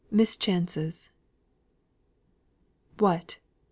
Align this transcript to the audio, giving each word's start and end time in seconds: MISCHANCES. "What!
MISCHANCES. 0.09 1.11
"What! 2.97 3.37